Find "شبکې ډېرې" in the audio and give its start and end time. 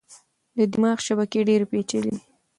1.07-1.65